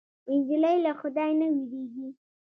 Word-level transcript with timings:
نجلۍ 0.33 0.75
له 0.85 0.91
خدای 0.99 1.31
نه 1.39 1.47
وېرېږي. 1.55 2.07